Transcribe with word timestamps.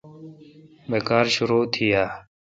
بہ 0.89 0.97
کار 1.07 1.25
شرو 1.33 1.59
تھی 1.73 1.85
اؘ۔ 2.01 2.05